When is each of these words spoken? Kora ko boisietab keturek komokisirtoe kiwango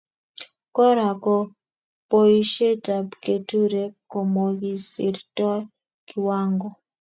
Kora 0.75 1.07
ko 1.23 1.35
boisietab 2.09 3.07
keturek 3.23 3.91
komokisirtoe 4.11 5.59
kiwango 6.07 6.67